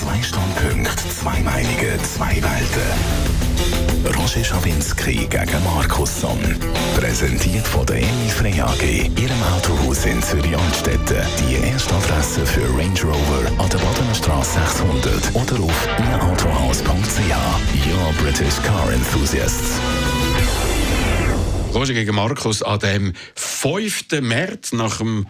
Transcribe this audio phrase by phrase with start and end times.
[0.00, 3.38] Zwei Standpunkte, zwei Meinungen, zwei Welten.
[4.16, 6.38] Roger Schawinski gegen Markus Somm.
[6.96, 11.26] Präsentiert von der Emi Frey AG, Ihrem Autohaus in Zürich-Altstetten.
[11.40, 17.88] Die erste Adresse für Range Rover an der Badenstraße 600 oder auf ihrautohaus.ch.
[17.88, 19.78] Your British Car Enthusiasts.
[21.74, 24.20] Roger gegen Markus an dem 5.
[24.20, 25.26] März nach dem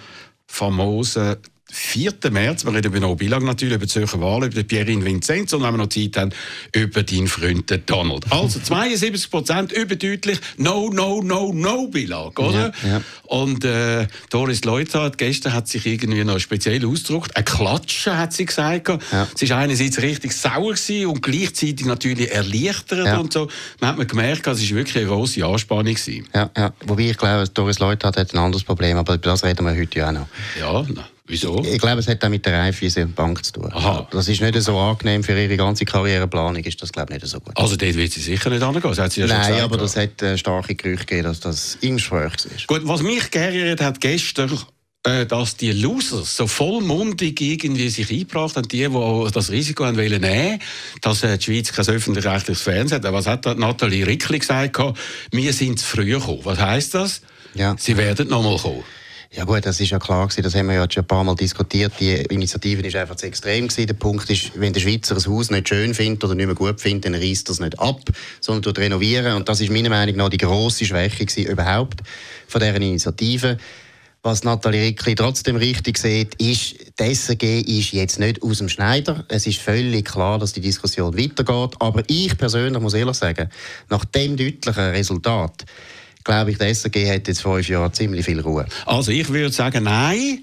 [0.46, 1.36] famosen
[1.70, 2.12] 4.
[2.30, 5.72] März, wir reden über Nobilag natürlich, über die Zürcher Wahl, über Pierre Vinzenz und wenn
[5.74, 6.32] wir noch Zeit haben,
[6.72, 8.24] über deinen Freund Donald.
[8.30, 12.72] Also 72 Prozent, überdeutlich, no, no, no, no Bilag, oder?
[12.82, 13.02] Ja, ja.
[13.24, 18.46] Und äh, Doris Leuthard gestern hat sich irgendwie noch speziell ausgedrückt, ein Klatschen hat sie
[18.46, 18.88] gesagt.
[19.12, 19.28] Ja.
[19.34, 20.74] Sie war einerseits richtig sauer
[21.06, 23.18] und gleichzeitig natürlich erleichtert ja.
[23.18, 23.48] und so.
[23.80, 25.94] Man hat man gemerkt, es war wirklich eine grosse Anspannung.
[25.94, 26.26] Gewesen.
[26.34, 26.72] Ja, ja.
[26.86, 29.98] Wobei ich glaube, Doris Leuthard hat ein anderes Problem, aber über das reden wir heute
[29.98, 30.28] ja auch noch.
[30.58, 30.86] Ja,
[31.28, 31.62] Wieso?
[31.62, 33.70] Ich glaube, es hat auch mit der Raiffeisen Bank zu tun.
[33.70, 34.08] Aha.
[34.10, 37.38] Das ist nicht so angenehm für ihre ganze Karriereplanung, ist das glaube ich nicht so
[37.38, 37.56] gut.
[37.56, 39.96] Also dort wird sie sicher nicht angehen, das hat sie ja Nein, gesagt, aber das
[39.96, 42.66] hat äh, starke Gerüchte gegeben, dass das im Gespräch ist.
[42.66, 44.58] Gut, was mich geärgert hat gestern,
[45.04, 49.98] äh, dass die Losers so vollmundig irgendwie sich eingebracht haben, die, die das Risiko haben
[49.98, 50.60] wollen nehmen,
[51.02, 53.12] dass äh, die Schweiz kein öffentlich-rechtliches Fernsehen hat.
[53.12, 54.78] Was hat Nathalie Rickli gesagt?
[55.30, 56.40] Wir sind zu früh gekommen.
[56.44, 57.20] Was heisst das?
[57.54, 57.76] Ja.
[57.78, 58.82] Sie werden noch mal kommen.
[59.30, 61.34] Ja gut, das ist ja klar gewesen, das haben wir ja schon ein paar Mal
[61.34, 61.92] diskutiert.
[62.00, 63.86] Die Initiative ist einfach zu extrem gewesen.
[63.86, 66.80] Der Punkt ist, wenn der Schweizer ein Haus nicht schön findet oder nicht mehr gut
[66.80, 68.00] findet, dann reißt das nicht ab,
[68.40, 69.36] sondern tut renovieren.
[69.36, 72.00] Und das ist meiner Meinung nach die grosse Schwäche gewesen, überhaupt
[72.46, 73.58] von dieser Initiative.
[74.22, 79.24] Was Nathalie Rickli trotzdem richtig sieht, ist, die SRG ist jetzt nicht aus dem Schneider.
[79.28, 81.76] Es ist völlig klar, dass die Diskussion weitergeht.
[81.80, 83.50] Aber ich persönlich muss ehrlich sagen,
[83.90, 85.66] nach dem deutlichen Resultat,
[86.24, 88.66] glaube ich, der SRG hat jetzt fünf Jahre ziemlich viel Ruhe.
[88.86, 90.40] Also ich würde sagen, nein.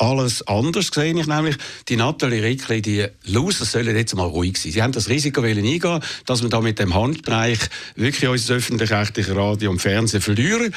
[0.00, 1.56] Alles anders sehe ich nämlich.
[1.88, 4.70] Die Nathalie Rickli, die Loser sollen jetzt mal ruhig sein.
[4.70, 7.58] Sie haben das Risiko eingehen, dass wir da mit dem Handbereich
[7.96, 10.72] wirklich unser öffentlich-rechtliches Radio und Fernsehen verlieren.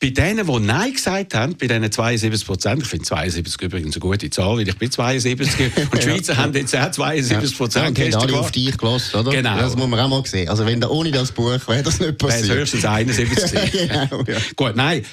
[0.00, 4.00] Bei denen, die Nein gesagt haben, bei diesen 72 Prozent, ich finde 72 übrigens eine
[4.00, 7.98] gute Zahl, weil ich bin 72 und die Schweizer haben jetzt auch 72 Prozent.
[7.98, 9.32] Ja, haben alle auf dich gelassen, oder?
[9.32, 9.58] Genau.
[9.58, 10.48] Das muss man auch mal sehen.
[10.48, 12.48] Also wenn da ohne das Buch wäre das nicht passiert.
[12.48, 14.38] Wäre höchstens 71 genau, ja.
[14.54, 15.04] Gut, nein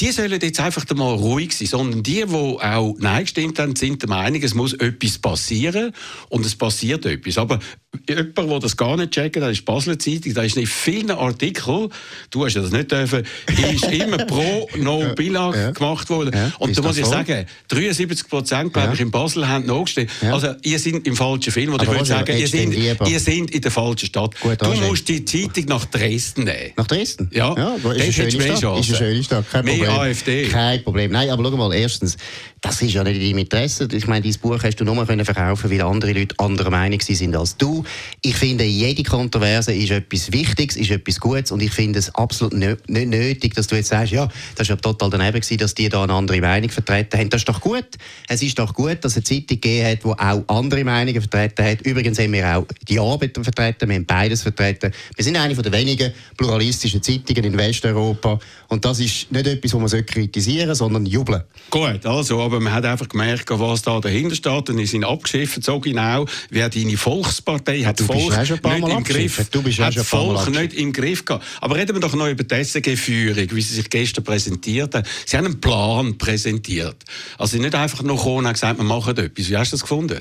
[0.00, 4.02] die sollen jetzt einfach mal ruhig sein, sondern die, die auch Nein gestimmt haben, sind
[4.02, 5.92] der Meinung, es muss etwas passieren
[6.28, 7.38] und es passiert etwas.
[7.38, 7.60] Aber
[8.08, 11.10] jemand, der das gar nicht checkt, das ist die Basler Zeitung, da ist in vielen
[11.12, 11.90] Artikeln,
[12.30, 13.24] du hast ja das nicht dürfen,
[13.72, 15.70] ist immer pro no Bilag ja.
[15.70, 16.32] gemacht worden.
[16.34, 16.52] Ja.
[16.58, 17.12] Und da muss ich so?
[17.12, 18.94] sagen, 73 Prozent, glaube ja.
[18.94, 20.10] ich, in Basel haben nachgestellt.
[20.22, 21.74] Also, ihr seid im falschen Film.
[21.74, 24.40] Oder ich würde sagen, ihr seid, ihr seid in der falschen Stadt.
[24.40, 26.72] Gut, du musst die Zeitung nach Dresden nehmen.
[26.76, 27.30] Nach Dresden?
[27.32, 27.54] Ja.
[27.56, 28.80] ja ist, eine schöne Stadt.
[28.80, 29.50] ist eine schöne Stadt.
[29.50, 29.83] Kein Problem.
[29.90, 30.48] AfD.
[30.48, 31.10] Kein Problem.
[31.10, 32.16] Nein, aber schau mal, erstens,
[32.64, 33.86] das ist ja nicht in deinem Interesse.
[33.92, 37.36] Ich meine, dein Buch hast du nur können verkaufen, weil andere Leute anderer Meinung sind
[37.36, 37.84] als du.
[38.22, 42.54] Ich finde, jede Kontroverse ist etwas Wichtiges, ist etwas Gutes und ich finde es absolut
[42.54, 46.04] nicht nötig, dass du jetzt sagst, ja, das war total daneben gewesen, dass die da
[46.04, 47.28] eine andere Meinung vertreten haben.
[47.28, 47.84] Das ist doch gut.
[48.28, 51.66] Es ist doch gut, dass es eine Zeitung gegeben hat, die auch andere Meinungen vertreten
[51.66, 51.82] hat.
[51.82, 54.90] Übrigens haben wir auch die Arbeiter vertreten, wir haben beides vertreten.
[55.14, 58.38] Wir sind eine der wenigen pluralistischen Zeitungen in Westeuropa
[58.68, 61.42] und das ist nicht etwas, was man kritisieren sollte, sondern jubeln.
[61.68, 65.62] Gut, also, aber man hat einfach gemerkt, was da dahinter steht und die sind abgeschifft,
[65.64, 69.48] so genau, wie deine Volkspartei hat du Volk nicht im Griff.
[69.50, 71.44] Du bist hat Volk nicht im Griff gehabt.
[71.60, 75.06] Aber reden wir doch noch über die SG-Führung, wie sie sich gestern präsentiert haben.
[75.26, 76.96] Sie haben einen Plan präsentiert.
[77.38, 79.48] Also nicht einfach noch kommen und gesagt, wir machen etwas.
[79.48, 80.20] Wie hast du das gefunden?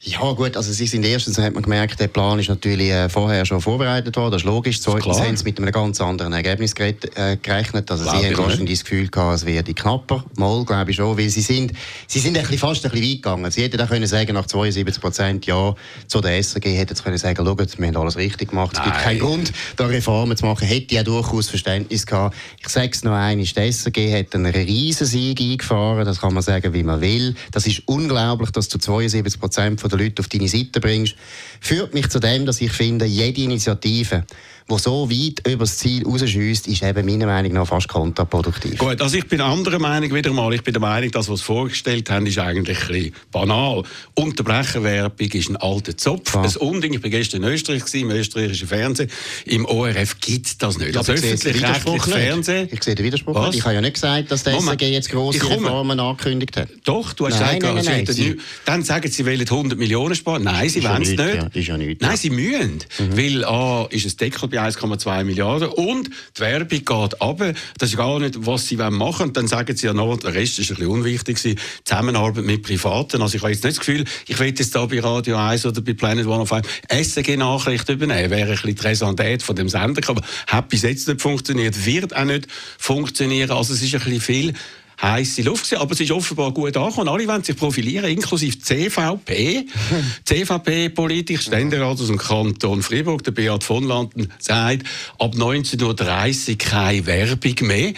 [0.00, 3.44] Ja gut, also sie sind erstens hat man gemerkt, der Plan ist natürlich äh, vorher
[3.44, 4.80] schon vorbereitet worden, das ist logisch.
[4.80, 7.90] Zweitens haben sie mit einem ganz anderen Ergebnis äh, gerechnet.
[7.90, 10.24] Also Glaub sie haben wahrscheinlich das Gefühl gehabt, es werde knapper.
[10.36, 11.72] Mal, glaube ich schon, weil sie sind,
[12.06, 13.50] sie sind ein bisschen, fast ein bisschen weit gegangen.
[13.50, 15.74] Sie hätten auch können sagen, nach 72 Prozent Ja
[16.06, 18.76] zu der SRG, hätten sie können sagen, schaut, wir haben alles richtig gemacht.
[18.78, 20.64] Es gibt keinen Grund, da Reformen zu machen.
[20.68, 22.36] Hätte ja durchaus Verständnis gehabt.
[22.60, 26.44] Ich sage es noch einmal, die SRG hat einen riesen Sieg eingefahren, das kann man
[26.44, 27.34] sagen, wie man will.
[27.50, 31.14] Das ist unglaublich, dass zu 72 Prozent der Leute auf deine Seite bringst,
[31.60, 34.24] führt mich zu dem, dass ich finde, jede Initiative,
[34.70, 38.78] die so weit über das Ziel rausschießt, ist eben meiner Meinung nach fast kontraproduktiv.
[38.78, 40.52] Gut, also ich bin anderer Meinung wieder mal.
[40.52, 43.82] Ich bin der Meinung, das, was sie vorgestellt haben, ist eigentlich ein bisschen banal.
[44.14, 46.34] Unterbrecherwerbung ist ein alter Zopf.
[46.34, 46.42] Ja.
[46.42, 46.92] Ein Unding.
[46.94, 49.10] Ich war gestern in Österreich, gewesen, im österreichischen Fernsehen.
[49.46, 50.94] Im ORF gibt es das nicht.
[50.94, 52.68] Das öffentlich-rechtliche Fernsehen.
[52.70, 53.46] Ich sehe den Widerspruch was?
[53.48, 53.58] nicht.
[53.58, 56.68] Ich habe ja nicht gesagt, dass der SRG jetzt grosse Reformen angekündigt hat.
[56.84, 60.44] Doch, du hast nein, gesagt, nein, nein, nein, dann sagen sie, wollen 100 Millionen sparen.
[60.44, 61.18] Nein, sie wollen es nicht.
[61.18, 62.00] Ja, ist ja nicht.
[62.00, 62.80] Nein, sie müssen.
[62.98, 63.16] Mhm.
[63.16, 67.42] Weil A, ist es Deckel bei 1,2 Milliarden und die Werbung geht ab.
[67.78, 69.28] Das ist gar nicht, was sie machen wollen.
[69.28, 73.22] Und dann sagen sie ja noch, der Rest ist ein bisschen unwichtig, Zusammenarbeit mit Privaten.
[73.22, 75.80] Also ich habe jetzt nicht das Gefühl, ich will jetzt da bei Radio 1 oder
[75.80, 78.30] bei Planet 105 SG-Nachricht übernehmen.
[78.30, 80.08] Wäre ein bisschen die Resonanz von dem Sender.
[80.08, 82.46] Aber hat bis jetzt nicht funktioniert, wird auch nicht
[82.78, 83.50] funktionieren.
[83.50, 84.54] Also es ist ein bisschen viel
[85.00, 87.08] heiße Luft gewesen, aber es ist offenbar gut angekommen.
[87.08, 89.66] Alle wollen sich profilieren, inklusive CVP.
[90.24, 94.86] CVP-Politik, Ständerat aus dem Kanton Fribourg, der Beat von Landen, sagt,
[95.18, 97.92] ab 19.30 Uhr keine Werbung mehr.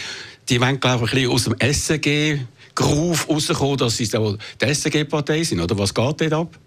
[0.48, 2.40] Die wollen, glaube ich, ein bisschen aus dem SG
[2.74, 6.58] Groove rauskommen, dass sie die SG-Partei sind, oder was geht dort ab?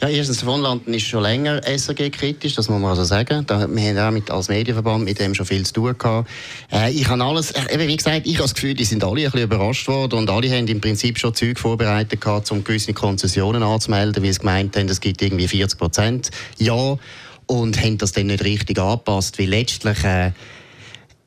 [0.00, 3.44] Ja, erstens, von Landen ist schon länger SRG-kritisch, das muss man also sagen.
[3.46, 6.28] Da, wir haben auch mit, als Medienverband mit dem schon viel zu tun gehabt.
[6.72, 9.30] Äh, ich habe alles, äh, wie gesagt, ich habe das Gefühl, die sind alle ein
[9.30, 13.62] bisschen überrascht worden und alle haben im Prinzip schon Zeug vorbereitet gehabt, um gewisse Konzessionen
[13.62, 16.30] anzumelden, weil sie gemeint haben, es gibt irgendwie 40 Prozent.
[16.58, 16.98] Ja,
[17.46, 20.02] und haben das dann nicht richtig angepasst, weil letztlich...
[20.04, 20.32] Äh,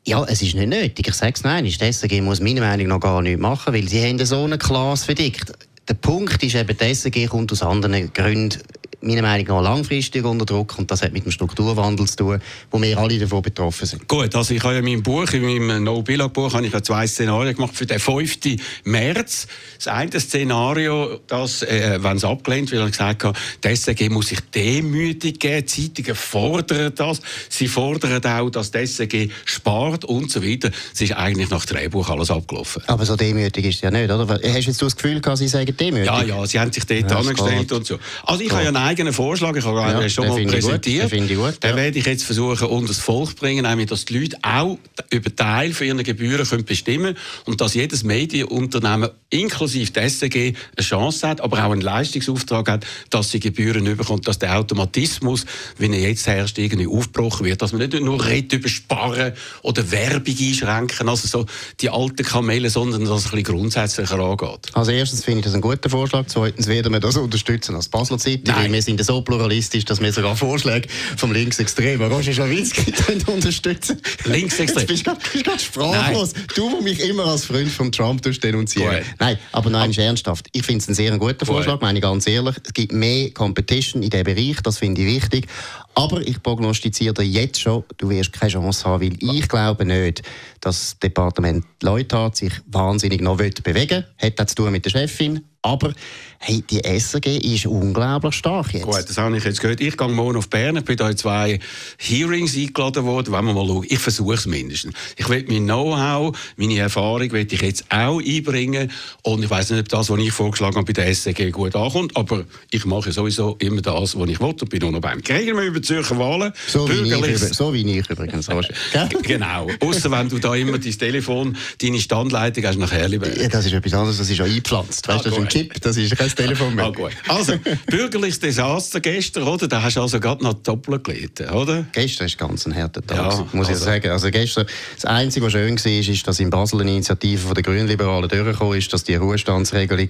[0.06, 1.06] ja, es ist nicht nötig.
[1.06, 4.02] Ich sage es nein, die SRG muss meiner Meinung nach gar nichts machen, weil sie
[4.02, 5.52] haben so eine Klasse verdickt.
[5.88, 8.58] Der Punkt ist eben, die SRG kommt aus anderen Gründen
[9.00, 12.40] meiner Meinung nach langfristig unter Druck und das hat mit dem Strukturwandel zu tun,
[12.70, 14.08] wo wir alle davon betroffen sind.
[14.08, 17.06] Gut, also ich habe ja in meinem Buch, in meinem No-Billag-Buch, habe ich ja zwei
[17.06, 18.38] Szenarien gemacht für den 5.
[18.84, 19.46] März.
[19.76, 24.40] Das eine Szenario, dass, äh, wenn es abgelehnt wird, gesagt habe, die SRG muss sich
[24.40, 30.42] demütig geben, die Zeitungen fordern das, sie fordern auch, dass die SRG spart und so
[30.42, 30.70] weiter.
[30.92, 32.82] Es ist eigentlich nach Drehbuch alles abgelaufen.
[32.86, 34.26] Aber so demütig ist es ja nicht, oder?
[34.28, 36.06] Hast du jetzt das Gefühl gehabt, sie sagen demütig?
[36.06, 37.98] Ja, ja, sie haben sich dort ja, angestellt und so.
[38.24, 41.10] Also ich habe ja eigenen Vorschlag, ich habe ja, schon mal präsentiert.
[41.12, 44.18] Den, gut, den werde ich jetzt versuchen, unter das Volk zu bringen, nämlich, dass die
[44.18, 44.78] Leute auch
[45.10, 50.84] über Teil für ihre Gebühren können bestimmen und dass jedes Medienunternehmen, inklusive der SEG, eine
[50.84, 55.44] Chance hat, aber auch einen Leistungsauftrag hat, dass sie Gebühren bekommt, dass der Automatismus,
[55.76, 59.32] wie er jetzt herrscht, irgendwie aufgebrochen wird, dass man nicht nur redet über Sparen
[59.62, 61.46] oder Werbung einschränken, also so
[61.80, 64.70] die alten Kamele, sondern dass es ein bisschen grundsätzlicher angeht.
[64.72, 68.16] Also erstens finde ich das ein guter Vorschlag, zweitens werden wir das unterstützen als Basler
[68.16, 72.94] Zeitung, wir sind so pluralistisch, dass wir sogar Vorschläge vom Linksextremen Roger Schawinski
[73.26, 74.00] unterstützen.
[74.24, 74.86] Linksextrem?
[74.86, 76.32] Jetzt bist du gerade sprachlos.
[76.32, 76.44] Nein.
[76.54, 79.04] Du, der mich immer als Freund von Trump denunzieren.
[79.18, 80.46] Nein, aber nein, ist ernsthaft.
[80.52, 82.56] Ich finde es einen sehr guten Vorschlag, meine ich ganz ehrlich.
[82.64, 85.46] Es gibt mehr Competition in diesem Bereich, das finde ich wichtig.
[85.94, 90.22] Aber ich prognostiziere dir jetzt schon, du wirst keine Chance haben, weil ich glaube nicht,
[90.60, 94.06] das Departement Leute hat, sich wahnsinnig noch bewegen will.
[94.18, 95.92] Hat das zu tun mit der Chefin, aber
[96.38, 98.84] hey, die SRG ist unglaublich stark jetzt.
[98.84, 99.80] Gut, das habe ich jetzt gehört.
[99.80, 100.76] Ich gehe morgen auf Bern.
[100.76, 101.58] Ich bin da in zwei
[101.98, 103.32] Hearings eingeladen worden.
[103.32, 103.84] Wollen wir mal schauen.
[103.88, 104.94] Ich versuche es mindestens.
[105.16, 108.90] Ich will mein Know-how, meine Erfahrung will ich jetzt auch einbringen.
[109.22, 112.16] Und ich weiß nicht, ob das, was ich vorgeschlagen habe, bei der SRG gut ankommt.
[112.16, 114.46] Aber ich mache sowieso immer das, was ich will.
[114.48, 116.52] Und bin nur beim Kriegen wir über Zürcher Wahlen.
[116.68, 118.48] So wie, ich, so wie ich übrigens.
[119.22, 119.66] genau.
[119.80, 123.36] Außer wenn du da immer dein Telefon, deine Standleitung hast nach Herliberg.
[123.36, 124.18] Ja, das ist etwas anderes.
[124.18, 125.06] Das ist auch eingepflanzt.
[125.06, 125.80] Weißt, ah, das ist ein Chip.
[125.80, 126.86] Das ist kein Telefon mehr.
[126.86, 127.12] Ah, gut.
[127.28, 127.54] Also,
[127.86, 129.68] bürgerliches Desaster gestern, oder?
[129.68, 131.86] Da hast du also gerade noch doppelt gelitten, oder?
[131.92, 133.72] Gestern war ganz ein harter Tag, ja, muss also.
[133.72, 134.10] ich sagen.
[134.10, 137.62] Also gestern, das Einzige, was schön war, ist, dass in Basel eine Initiative von den
[137.62, 140.08] Grünliberalen durchgekommen ist, dass die Ruhestandsregelung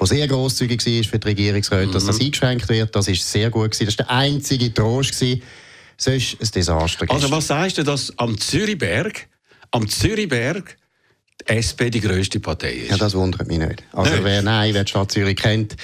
[0.00, 1.92] die sehr grosszügig war für die Regierungsräte, mhm.
[1.92, 2.26] dass das mhm.
[2.26, 2.96] eingeschränkt wird.
[2.96, 3.86] Das ist sehr gut gewesen.
[3.86, 5.42] Das war der einzige Trost gewesen.
[5.96, 7.06] Sonst ein Desaster.
[7.08, 9.28] Also was sagst du, dass am Zürichberg,
[9.72, 10.76] am Zürichberg
[11.40, 12.90] die SP die grösste Partei ist?
[12.90, 13.82] Ja, das wundert mich nicht.
[13.92, 14.24] Also nicht.
[14.24, 15.76] wer nein, wer die Stadt Zürich kennt,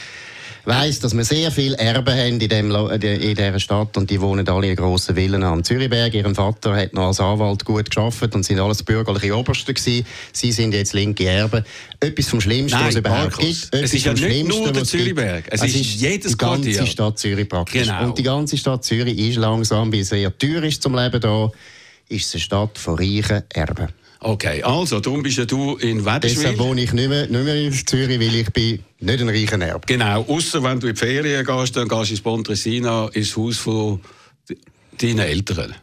[0.65, 4.47] weiss, dass wir sehr viele Erben haben in, dem, in dieser Stadt und die wohnen
[4.49, 6.13] alle in grossen Villen am Zürichberg.
[6.15, 10.07] Ihr Vater hat noch als Anwalt gut geschafft und sind alles bürgerliche Oberste gewesen.
[10.33, 11.65] Sie sind jetzt linke Erben.
[12.01, 13.69] Etwas vom Schlimmsten, Nein, was es überhaupt gibt.
[13.73, 15.45] Es ist ja nicht nur der Zürichberg.
[15.51, 16.87] Es, es, ist jedes die ganze Quartier.
[16.87, 17.89] Stadt Zürich praktisch.
[17.89, 18.05] Genau.
[18.05, 21.53] Und die ganze Stadt Zürich ist langsam, weil es sehr teuer ist zum Leben hier,
[22.09, 23.89] ist es eine Stadt von reichen Erben.
[24.21, 26.43] Okay, also darum bist ja du in Wädenswil.
[26.43, 29.61] Deshalb wohne ich nicht mehr, nicht mehr in Zürich, weil ich bin nicht ein reicher
[29.61, 29.87] Erbe.
[29.87, 33.59] Genau, außer wenn du in die Ferien gehst, dann gehst du ins Pontresina, ins Haus
[33.59, 34.01] von
[35.01, 35.75] deinen Eltern.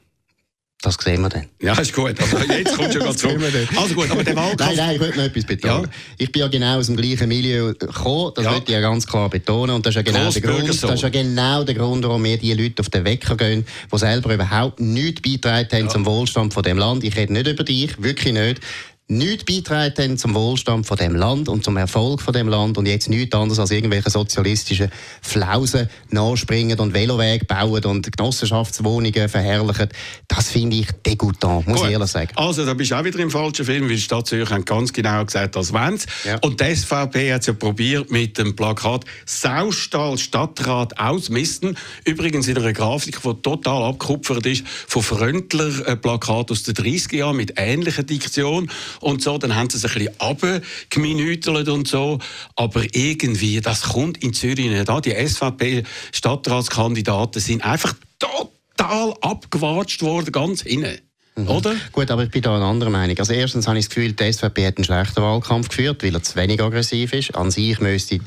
[0.86, 1.48] Das sehen wir dann.
[1.60, 2.13] Ja, ist gut.
[2.22, 3.42] Aber jetzt kommt schon ganz zurück.
[3.75, 4.60] Also gut, aber der Wahlkampf...
[4.60, 5.84] Nein, nein, ich wollte noch etwas betonen.
[5.86, 5.89] Ja.
[6.20, 8.51] Ich bin ja genau aus dem gleichen Milieu gekommen, das ja.
[8.51, 9.75] möchte ich ja ganz klar betonen.
[9.75, 12.38] Und das ist ja genau, der Grund, das ist ja genau der Grund, warum wir
[12.38, 15.89] die Leute auf den Wecker gehen, die selber überhaupt nichts beitragen haben ja.
[15.89, 17.04] zum Wohlstand von dem Land.
[17.04, 18.62] Ich rede nicht über dich, wirklich nicht
[19.07, 23.07] nichts beitragen zum Wohlstand von dem Land und zum Erfolg von dem Land und jetzt
[23.07, 29.89] nichts anderes als irgendwelche sozialistischen Flausen nachspringen und Veloweg bauen und Genossenschaftswohnungen verherrlichen.
[30.27, 31.88] Das finde ich degutant, muss Gut.
[31.88, 32.31] ich ehrlich sagen.
[32.35, 34.91] Also da bist du auch wieder im falschen Film, weil die Stadt Zürich hat ganz
[34.91, 36.39] genau gesagt, das wollen ja.
[36.41, 41.77] Und die SVP hat es ja probiert mit dem Plakat «Saustall Stadtrat ausmisten».
[42.05, 47.53] Übrigens in einer Grafik, die total abgekupfert ist von Fröntler-Plakat aus den 30er Jahren mit
[47.57, 48.69] ähnlicher Diktion
[49.02, 49.38] und so.
[49.38, 52.18] Dann haben sie es ein bisschen abgeminütelt und so.
[52.56, 55.02] Aber irgendwie, das kommt in Zürich nicht an.
[55.02, 61.00] Die SVP-Stadtratskandidaten sind einfach total abgewatscht worden, ganz hinten.
[61.38, 61.50] Mhm.
[61.50, 61.75] Oder?
[61.92, 63.18] Gut, aber ich bin da einer anderen Meinung.
[63.20, 66.24] Also erstens habe ich das Gefühl, die SVP hat einen schlechten Wahlkampf geführt, weil er
[66.24, 67.36] zu wenig aggressiv ist.
[67.36, 68.20] An sich müsste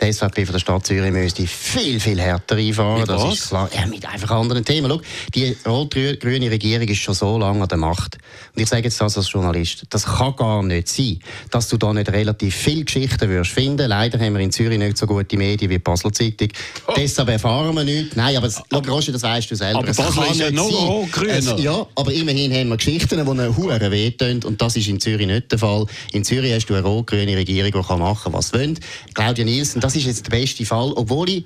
[0.00, 3.00] die SVP von der Stadt Zürich müsste viel, viel härter einfahren.
[3.00, 3.34] Mit das was?
[3.34, 3.68] ist klar.
[3.74, 4.90] Ja, mit einfach anderen Themen.
[4.90, 5.00] Schau,
[5.34, 8.18] die rot-grüne Regierung ist schon so lange an der Macht.
[8.54, 9.84] Und ich sage jetzt das als Journalist.
[9.90, 11.18] Das kann gar nicht sein,
[11.50, 13.88] dass du da nicht relativ viele Geschichten wirst finden.
[13.88, 16.48] Leider haben wir in Zürich nicht so gute Medien wie die Basel Zeitung.
[16.86, 16.92] Oh.
[16.96, 18.16] Deshalb erfahren wir nichts.
[18.16, 19.80] Nein, aber schau, Roger, das weißt du selber.
[19.80, 21.58] Aber Basel ist ja noch rot-grün.
[21.58, 24.42] Ja, aber immerhin haben wir Geschichten, die einen Huren wehtun.
[24.44, 25.86] Und das ist in Zürich nicht der Fall.
[26.12, 28.74] In Zürich hast du eine rot-grüne Regierung, die machen kann, was sie will.
[29.14, 31.44] Claudia Nielsen, das ist jetzt der beste Fall, obwohl ich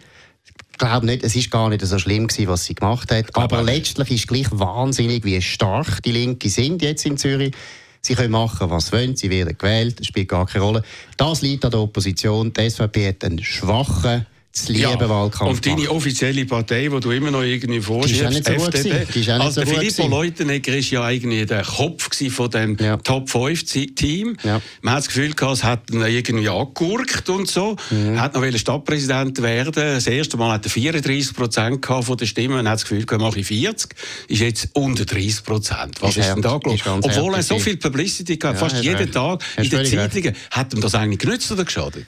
[0.78, 3.34] glaube nicht, es ist gar nicht so schlimm gewesen, was sie gemacht hat.
[3.34, 7.54] Aber, aber letztlich ist gleich wahnsinnig, wie stark die Linke sind jetzt in Zürich.
[8.00, 10.82] Sie können machen, was sie wollen, sie werden gewählt, das spielt gar keine Rolle.
[11.16, 12.52] Das liegt an der Opposition.
[12.52, 15.50] Die SVP hat einen schwachen das Liebewahlkampf.
[15.50, 19.30] Und deine offizielle Partei, die du immer noch irgendwie vorschiebst, so FDP.
[19.32, 22.96] Also so Filippo Leutenegger war ja eigentlich der Kopf von dem ja.
[22.96, 24.36] Top 5 Team.
[24.42, 24.60] Ja.
[24.80, 27.76] Man hat das Gefühl gehabt, es hat ihn irgendwie angegurkt und so.
[27.90, 28.20] Mhm.
[28.20, 29.72] Hat noch Stadtpräsident werden.
[29.72, 32.56] Das erste Mal hat er 34 Prozent von der Stimmen.
[32.56, 33.94] Man hat das Gefühl gehabt, mache ich 40.
[34.28, 36.02] Ist jetzt unter 30 Prozent.
[36.02, 37.00] Was ist, ist denn da gelaufen?
[37.02, 40.80] Obwohl er so viel Publicity gehabt, ja, fast jeden Tag in den Zeitungen, hat ihm
[40.80, 42.06] das eigentlich genützt oder geschadet?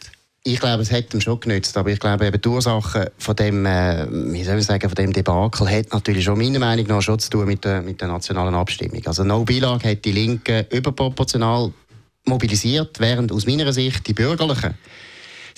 [0.48, 3.66] Ich glaube, es hat ihm schon genützt, aber ich glaube, eben die Ursache von dem,
[3.66, 7.18] äh, wie soll ich sagen, von dem Debakel hat natürlich schon meiner Meinung nach schon
[7.18, 9.02] zu tun mit der, mit der nationalen Abstimmung.
[9.04, 11.70] Also No Bilag hat die Linken überproportional
[12.24, 14.72] mobilisiert, während aus meiner Sicht die Bürgerlichen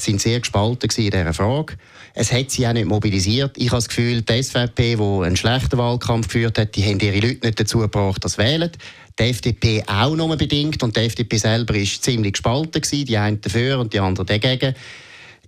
[0.04, 1.76] sind sehr gespalten in dieser Frage.
[2.14, 3.56] Es hat sie auch nicht mobilisiert.
[3.56, 7.20] Ich habe das Gefühl, die SVP, die einen schlechten Wahlkampf geführt hat, die haben ihre
[7.20, 8.70] Leute nicht dazu gebracht, das wählen.
[9.18, 13.78] Die FDP auch nur bedingt und die FDP selber war ziemlich gespalten die einen dafür
[13.78, 14.74] und die anderen dagegen.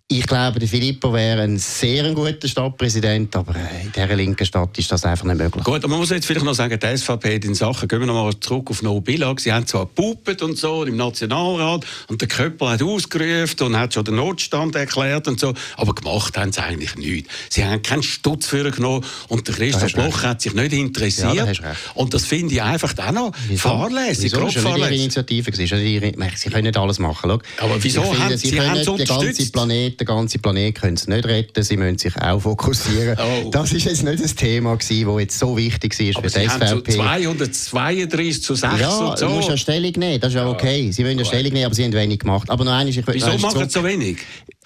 [0.08, 4.92] Ich glaube, der Filippo wäre ein sehr guter Stadtpräsident, aber in dieser linken Stadt ist
[4.92, 5.64] das einfach nicht möglich.
[5.64, 8.06] Gut, aber man muss jetzt vielleicht noch sagen, die SVP hat in Sachen, gehen wir
[8.06, 12.20] noch mal zurück auf No Billag, sie haben zwar gepupet und so im Nationalrat und
[12.20, 16.52] der Köppel hat ausgerufen und hat schon den Notstand erklärt und so, aber gemacht haben
[16.52, 17.30] sie eigentlich nichts.
[17.48, 21.34] Sie haben keinen Stutz für genommen und der Christoph Bloch hat sich nicht interessiert.
[21.34, 21.58] Ja, das
[21.94, 23.68] und das finde ich einfach auch noch wieso?
[23.68, 24.32] fahrlässig.
[24.34, 25.52] War ihre Initiative.
[25.54, 27.30] Sie können nicht alles machen.
[27.30, 27.64] Schau.
[27.64, 31.24] Aber wieso haben sie, sie haben den ganzen Planeten den ganzen Planet können sie nicht
[31.26, 33.16] retten, sie müssen sich auch fokussieren.
[33.22, 33.50] Oh.
[33.50, 36.92] Das ist jetzt nicht das Thema das jetzt so wichtig war für die SVP.
[36.92, 39.26] 232 zu 6 ja, und so.
[39.26, 40.90] du musst ja Stellung nehmen, das ist ja okay.
[40.90, 42.50] Sie wollen ja Stellung nehmen, aber sie haben wenig gemacht.
[42.50, 44.18] Aber noch eines, ich Wieso machen sie so wenig?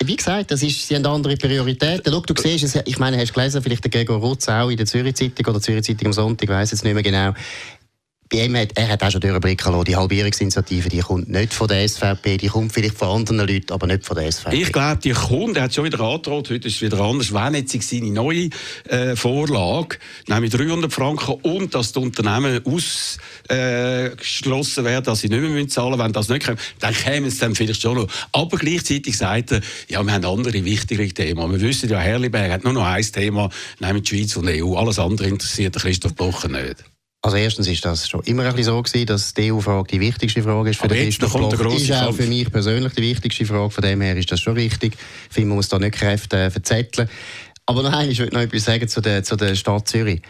[0.04, 2.12] Wie gesagt, das ist, sie haben andere Prioritäten.
[2.12, 4.76] Schau, du siehst es, ich meine, hast du gelesen, vielleicht der Gregor Rutz auch in
[4.76, 7.34] der Zürich Zeitung oder Zürich Zeitung am Sonntag, ich weiß jetzt nicht mehr genau
[8.28, 11.68] bei ihm hat, er hat auch schon durchblicken lassen, die Halbierungsinitiative, die kommt nicht von
[11.68, 14.56] der SVP, die kommt vielleicht von anderen Leuten, aber nicht von der SVP.
[14.56, 17.54] Ich glaube, die kommt, er hat schon wieder angedroht, heute ist es wieder anders, wenn
[17.54, 18.48] jetzt seine neue
[18.88, 25.40] äh, Vorlage, nämlich 300 Franken und dass die Unternehmen ausgeschlossen äh, werden, dass sie nicht
[25.40, 28.08] mehr zahlen müssen, wenn das nicht kommt, dann kämen es dann vielleicht schon noch.
[28.32, 31.52] Aber gleichzeitig sagt er, ja, wir haben andere wichtige Themen.
[31.52, 34.74] Wir wissen ja, Herliberg hat nur noch ein Thema, nämlich die Schweiz und die EU.
[34.74, 36.95] Alles andere interessiert Christoph Blocher nicht.
[37.26, 40.44] Also erstens ist das schon immer ein bisschen so gewesen, dass die EU-Frage die wichtigste
[40.44, 41.74] Frage ist für Aber den Christoph Bloch.
[41.74, 43.70] Ist auch für mich persönlich die wichtigste Frage.
[43.70, 44.92] Von dem her ist das schon richtig.
[44.94, 47.08] Ich finde, man muss da nicht Kräfte verzetteln.
[47.66, 50.22] Aber noch eines, ich will noch etwas sagen zu der, zu der Stadt Zürich.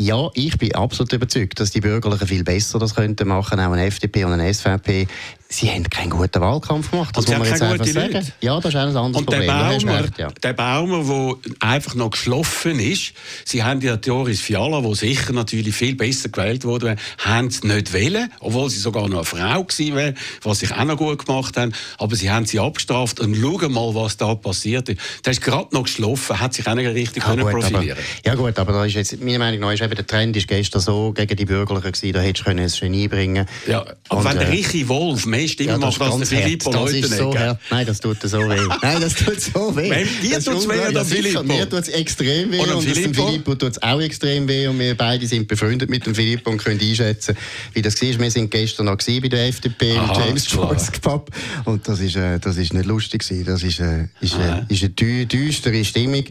[0.00, 3.86] Ja, ich bin absolut überzeugt, dass die Bürgerlichen viel besser das könnten machen, auch eine
[3.86, 5.06] FDP und eine SVP
[5.54, 7.16] sie haben keinen guten Wahlkampf gemacht.
[7.16, 8.12] Das muss man jetzt einfach sagen.
[8.12, 8.32] Leute.
[8.40, 9.42] Ja, das ist ein anderes und Problem.
[9.42, 10.28] Der Baumer, ja.
[10.42, 13.12] der Baumer, der einfach noch geschlafen ist,
[13.44, 17.92] sie haben ja Doris Fiala, die sicher natürlich viel besser gewählt wurde, haben sie nicht
[17.92, 21.56] wählen, obwohl sie sogar noch eine Frau gewesen wäre, was sich auch noch gut gemacht
[21.56, 21.72] haben.
[21.98, 25.00] Aber sie haben sie abgestraft und schauen mal, was da passiert ist.
[25.24, 28.28] Der ist gerade noch geschlafen, hat sich auch nicht richtig ja, können gut, profilieren aber,
[28.28, 30.80] Ja gut, aber da ist jetzt, meiner Meinung nach ist eben der Trend ist gestern
[30.80, 34.38] so gegen die Bürgerlichen gewesen, da hättest du ein Genie bringen Ja, aber Und, wenn
[34.38, 37.60] der äh, Richie Wolf mehr Stimmen ja, macht als der Filippo Das ist so hart.
[37.70, 38.60] Nein, das tut so weh.
[38.82, 39.90] Nein, das tut so weh.
[39.90, 41.42] Wem- dir ist tut's weh oder Filippo?
[41.42, 43.26] Mir tut es extrem weh Und und, Filippo?
[43.26, 46.58] Filippo tut es auch extrem weh und wir beide sind befreundet mit dem Filippo und
[46.58, 47.36] können einschätzen,
[47.72, 48.18] wie das war.
[48.18, 50.70] Wir sind gestern noch bei der FDP im Aha, James ist klar.
[50.72, 51.30] Joyce Pub
[51.64, 53.44] und das ist, äh, das ist nicht lustig gewesen.
[53.44, 56.24] Das ist, äh, ist, äh, ist eine dü düstere Stimmung.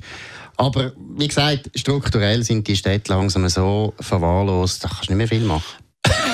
[0.57, 5.27] Aber wie gesagt, strukturell sind die Städte langsam so verwahrlost, da kannst du nicht mehr
[5.27, 5.82] viel machen.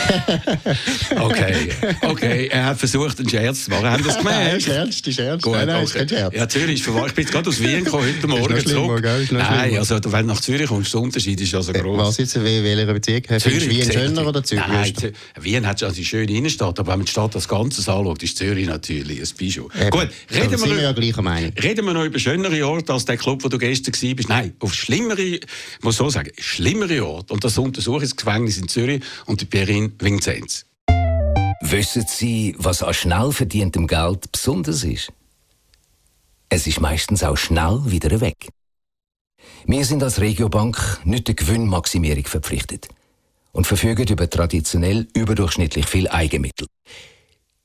[1.19, 1.69] Okay,
[2.01, 2.47] okay.
[2.51, 3.85] Er hat versucht, einen Scherz zu machen.
[3.89, 4.67] Haben das Nein, ist gemerkt?
[4.67, 5.43] ernst, ist ernst.
[5.43, 5.99] Gut, nein, nein, ist okay.
[5.99, 6.35] kein Scherz.
[6.35, 7.07] Ja, Zürich ist verwahr.
[7.07, 9.03] Ich bin jetzt gerade aus Wien gekommen, heute Morgen zurück.
[9.05, 11.97] Ist Nein, also wenn du nach Zürich kommst, der Unterschied ist also groß.
[11.97, 13.27] Was jetzt, wel- welcher Bezirk?
[13.27, 14.63] Du Wien schöner oder Zürich?
[14.67, 14.93] Nein,
[15.39, 18.37] Wien hat also eine schöne Innenstadt, aber wenn man die Stadt als Ganzes anschaut, ist
[18.37, 19.69] Zürich natürlich ein Bijou.
[19.79, 19.89] Eben.
[19.89, 21.51] Gut, reden wir wir, ja gleicher Meinung.
[21.61, 24.29] reden wir noch über schönere Orte als der Club, wo du gestern warst.
[24.29, 25.41] Nein, auf schlimmere, ich
[25.81, 27.33] muss so sagen, schlimmere Orte.
[27.33, 30.65] Und das Untersuchungsgefängnis in Zürich und die Pierin Vinzenz.
[31.61, 35.11] Wissen Sie, was an schnell verdientem Geld besonders ist?
[36.49, 38.49] Es ist meistens auch schnell wieder weg.
[39.65, 42.89] Wir sind als Regiobank nicht der Gewinnmaximierung verpflichtet
[43.51, 46.67] und verfügen über traditionell überdurchschnittlich viel Eigenmittel.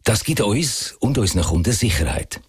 [0.03, 2.41] Das gibt uns und unseren Kunden Sicherheit.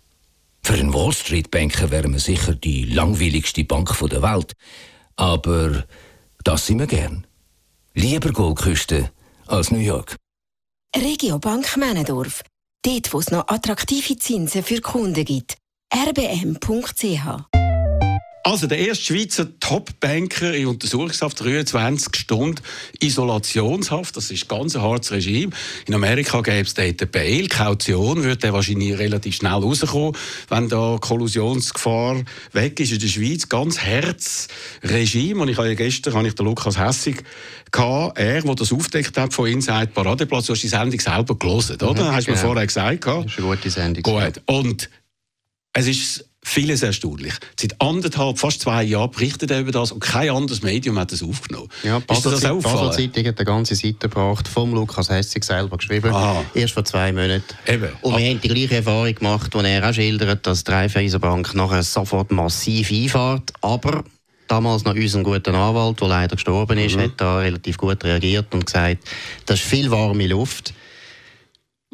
[0.62, 4.54] Für einen Wall Street Banker wären wir sicher die langweiligste Bank der Welt,
[5.16, 5.86] aber
[6.44, 7.26] das sind wir gern.
[7.94, 9.12] Lieber Goldküste
[9.48, 10.16] als New York.
[10.96, 12.44] Regiobank Männendorf.
[12.86, 15.58] Dort, wo es noch attraktive Zinsen für Kunden gibt.
[15.94, 17.65] rbm.ch
[18.48, 22.62] Also der erste Schweizer Top-Banker in Untersuchungshaft, 23 Stunden
[23.00, 25.52] Isolationshaft, das ist ganz ein hartes Regime.
[25.88, 30.16] In Amerika gäbe es dort Bail, Kaution, würde der wahrscheinlich relativ schnell rauskommen,
[30.50, 32.22] wenn da Kollusionsgefahr
[32.52, 32.92] weg ist.
[32.92, 34.48] In der Schweiz ganz hartes
[34.84, 37.24] Regime und ich habe ja gestern habe ich den Lukas Hessig
[37.72, 41.82] gehabt, er, der das aufdeckt hat von Inside Paradeplatz, du hast die Sendung selber gelesen,
[41.82, 42.14] oder?
[42.14, 42.50] hast du mir genau.
[42.50, 43.08] vorher gesagt.
[43.08, 44.04] Das ist eine gute Sendung.
[44.04, 44.40] Gut.
[44.46, 44.88] Und
[45.74, 47.34] es ist vieles erstaunlich.
[47.60, 51.24] Seit anderthalb, fast zwei Jahren berichtet er über das und kein anderes Medium hat das
[51.24, 51.70] aufgenommen.
[51.84, 52.92] Ja, ist dir das Basel, auch Basel?
[52.92, 56.46] Zeitung hat eine ganze Seite gebracht, vom Lukas Hessig selber geschrieben, Aha.
[56.54, 57.44] erst vor zwei Monaten.
[57.68, 57.90] Eben.
[58.02, 61.84] Und wir haben die gleiche Erfahrung gemacht, die er auch schildert, dass die Raiffeisenbank nachher
[61.84, 64.04] sofort massiv einfahrt, aber
[64.48, 68.68] damals noch unser guter Anwalt, der leider gestorben ist, hat da relativ gut reagiert und
[68.68, 69.00] gesagt,
[69.48, 70.74] das ist viel warme Luft.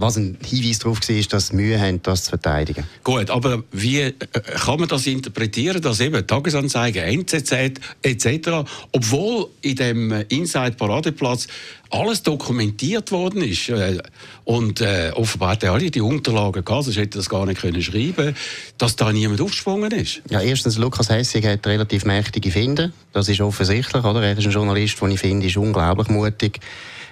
[0.02, 2.86] Was ein Hinweis darauf war, ist, dass sie Mühe haben, das zu verteidigen.
[3.04, 4.14] Gut, aber wie äh,
[4.66, 8.50] kann man das interpretieren, dass eben Tagesanzeigen, NZZ etc.,
[8.92, 11.48] obwohl in dem äh, Inside Paradeplatz
[11.92, 14.00] alles dokumentiert worden ist äh,
[14.46, 17.82] und äh, offenbar hat er alle die Unterlagen gehabt, sonst hätte das gar nicht können
[17.82, 18.36] schreiben,
[18.78, 20.22] dass da niemand aufgesprungen ist.
[20.30, 22.94] Ja, erstens, Lukas Hessig hat relativ mächtige Finden.
[23.14, 24.24] Das ist offensichtlich, oder?
[24.24, 26.60] Er ist ein Journalist, den ich finde, ist unglaublich mutig.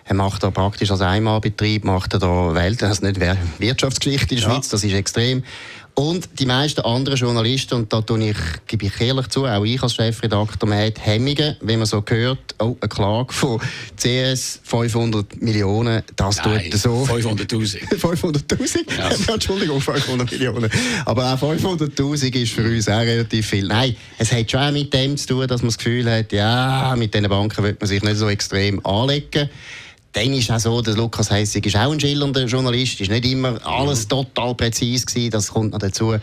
[0.10, 4.42] Er macht da praktisch als Einmalbetrieb, macht er da Welt, also nicht Wer- Wirtschaftsgeschichte in
[4.42, 4.56] der Ja.
[4.56, 5.44] Schweiz, das ist extrem.
[5.94, 9.84] Und die meisten anderen Journalisten, und da tue ich, gebe ich ehrlich zu, auch ich
[9.84, 13.60] als Chefredakteur, man hat Hemmungen, wenn man so hört, oh, eine Klage von
[13.98, 17.04] CS 500 Millionen, das Nein, tut so.
[17.04, 17.78] 500'000.
[18.00, 18.80] 500'000?
[19.28, 19.34] Ja.
[19.34, 20.72] Entschuldigung, 500 Millionen.
[21.06, 23.68] Aber auch 500'000 ist für uns auch relativ viel.
[23.68, 26.96] Nein, es hat schon auch mit dem zu tun, dass man das Gefühl hat, ja,
[26.98, 29.50] mit diesen Banken wird man sich nicht so extrem anlegen.
[30.14, 33.64] Dann ist auch so, der Lukas Heissig ist auch ein schillernder Journalist, ist nicht immer
[33.66, 36.16] alles total präzise gewesen, das kommt noch dazu.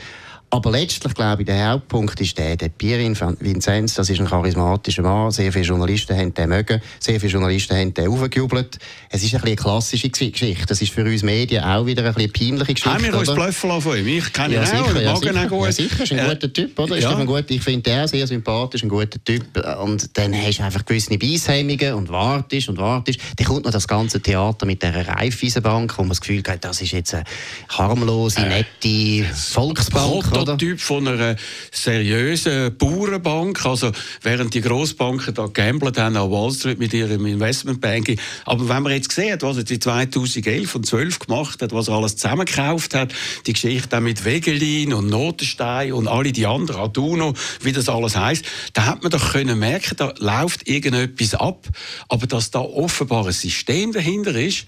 [0.56, 5.02] Aber letztlich, glaube ich, der Hauptpunkt ist der, der Pierin Vinzenz, das ist ein charismatischer
[5.02, 8.78] Mann, sehr viele Journalisten haben den mögen, sehr viele Journalisten haben den aufgejubelt.
[9.10, 12.72] Es ist ein eine klassische Geschichte, das ist für uns Medien auch wieder eine peinliche
[12.72, 12.90] Geschichte.
[12.90, 14.08] Haben wir uns lassen von ihm?
[14.08, 15.48] Ich kenne Ja, ihn auch, sicher, ich ja, ihn sicher.
[15.48, 15.66] gut.
[15.66, 16.96] Ja, sicher, ist ein Äh, guter Typ, oder?
[16.96, 17.16] Ist ja.
[17.16, 19.44] ein gut, ich finde den sehr sympathisch, ein guter Typ.
[19.82, 23.20] Und dann hast du einfach gewisse Beishemmungen und wartest und wartest.
[23.36, 26.80] Dann kommt noch das ganze Theater mit dieser Raiffeisenbank, wo man das Gefühl hat, das
[26.80, 27.24] ist jetzt eine
[27.68, 30.45] harmlose, nette Volksbank, oder?
[30.46, 31.36] Prototyp von einer
[31.72, 33.66] seriösen Bauernbank.
[33.66, 33.90] Also,
[34.22, 38.18] während die Grossbanken da gambelt haben an Wall Street mit ihrem Investmentbanking.
[38.44, 41.94] Aber wenn man jetzt sieht, was er die 2011 und 12 gemacht hat, was er
[41.94, 43.12] alles zusammengekauft hat,
[43.46, 48.16] die Geschichte auch mit Wegelin und Notenstein und alle die anderen, Aduno, wie das alles
[48.16, 51.66] heißt, da hat man doch können merken, da läuft irgendetwas ab.
[52.08, 54.66] Aber dass da offenbar ein System dahinter ist,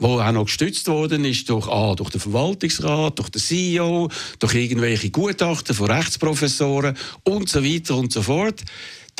[0.00, 4.54] wo auch noch gestützt worden ist durch, ah, durch den Verwaltungsrat, durch den CEO, durch
[4.54, 8.62] irgendwelche Gutachten von Rechtsprofessoren und so weiter und so fort.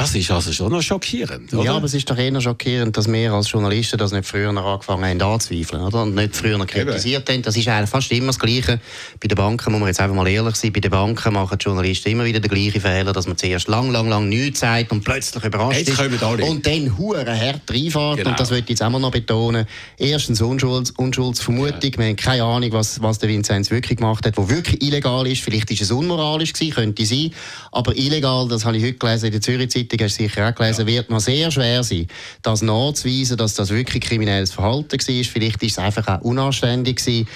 [0.01, 1.65] Das ist also schon noch schockierend, oder?
[1.65, 5.05] Ja, aber es ist doch eher schockierend, dass wir als Journalisten das nicht früher angefangen
[5.05, 6.03] haben anzuzweifeln, oder?
[6.03, 7.43] Und nicht früher kritisiert haben.
[7.43, 8.81] Das ist eigentlich fast immer das Gleiche.
[9.21, 10.73] Bei den Banken muss man jetzt einfach mal ehrlich sein.
[10.73, 13.91] Bei den Banken machen die Journalisten immer wieder den gleichen Fehler, dass man zuerst lang,
[13.91, 16.23] lang, lang nichts sagt und plötzlich überrascht jetzt ist.
[16.23, 16.45] Alle.
[16.45, 18.17] Und dann hure hart reinfährt.
[18.17, 18.31] Genau.
[18.31, 19.67] Und das würde ich jetzt auch noch betonen.
[19.99, 21.93] Erstens Unschulds, Unschuldsvermutung.
[21.93, 21.99] Ja.
[21.99, 25.43] Wir haben keine Ahnung, was, was der Vinzenz wirklich gemacht hat, wo wirklich illegal ist.
[25.43, 27.33] Vielleicht ist es unmoralisch gewesen, könnte sein.
[27.73, 30.49] Aber illegal, das habe ich heute gelesen in der Zürich Zeitung, Zeitung hast du sicher
[30.49, 30.95] auch gelesen, ja.
[30.95, 32.07] wird noch sehr schwer sein,
[32.43, 35.25] das nachzuweisen, dass das wirklich kriminelles Verhalten war.
[35.25, 37.29] Vielleicht ist es einfach auch unanständig gewesen.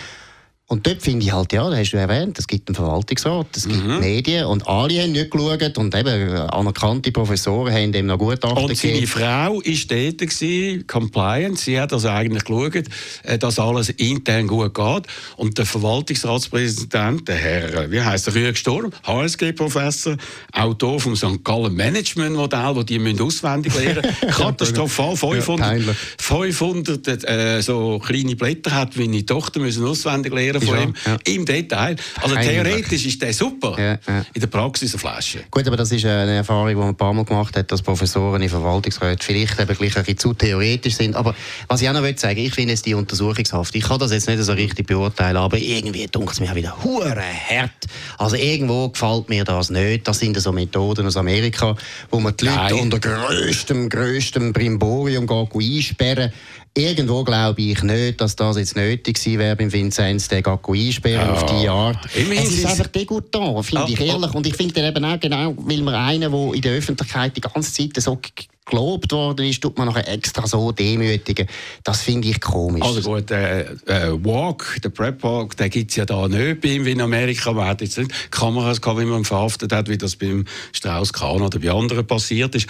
[0.67, 3.69] Und dort finde ich halt, ja, das hast du erwähnt, es gibt einen Verwaltungsrat, es
[3.69, 4.01] gibt mhm.
[4.01, 8.75] Medien und alle haben nicht geschaut und eben anerkannte Professoren haben dem noch gut Und
[8.75, 9.07] seine gegeben.
[9.07, 12.85] Frau war dort, gewesen, Compliance, sie hat also eigentlich geschaut,
[13.25, 15.07] äh, dass alles intern gut geht.
[15.37, 20.17] Und der Verwaltungsratspräsident, der Herr, äh, wie heißt der, Rüeg Sturm, HSG-Professor,
[20.53, 21.45] Autor vom St.
[21.45, 28.35] Gallen Management Modell, das die müssen auswendig lernen katastrophal, 500, ja, 500 äh, so kleine
[28.35, 31.35] Blätter hat, wie meine Tochter müssen auswendig lernen lernen von ihm ja.
[31.35, 31.97] im Detail.
[32.21, 34.25] Also theoretisch ist der super, ja, ja.
[34.33, 35.45] in der Praxis eine Flasche.
[35.51, 38.43] Gut, aber das ist eine Erfahrung, die man ein paar Mal gemacht hat, dass Professoren
[38.43, 41.17] in Verwaltungsräten vielleicht eben gleich ein bisschen zu theoretisch sind.
[41.17, 41.35] Aber
[41.69, 44.29] was ich auch noch will sagen, ich finde jetzt die Untersuchungshaft, ich kann das jetzt
[44.29, 47.71] nicht so richtig beurteilen, aber irgendwie dunkelt es mir auch wieder hure hart.
[48.19, 50.07] Also irgendwo gefällt mir das nicht.
[50.07, 51.77] Das sind so Methoden aus Amerika,
[52.11, 52.75] wo man die Leute Nein.
[52.75, 56.33] unter größtem, größtem Brimborium einsperren
[56.77, 61.29] Irgendwo glaube ich nicht, dass das jetzt nötig gewesen wäre beim Vinzenz, den Gacko einsperren
[61.29, 61.33] ja.
[61.33, 61.99] auf diese Art.
[62.17, 64.35] Immerhin es ist einfach degutant, finde ich ehrlich.
[64.35, 67.73] Und ich finde eben auch genau, weil man einen, der in der Öffentlichkeit die ganze
[67.73, 68.19] Zeit so
[68.67, 71.47] gelobt worden ist, tut man nachher extra so demütigen.
[71.83, 72.83] Das finde ich komisch.
[72.83, 76.69] Also gut, äh, äh, Walk, der Prep Walk, den gibt es ja da nicht bei
[76.69, 77.53] ihm wie in Amerika.
[77.53, 81.59] Man hat jetzt nicht Kameras gehabt, wie man verhaftet hat, wie das beim Strauss-Kahn oder
[81.59, 82.67] bei anderen passiert ist.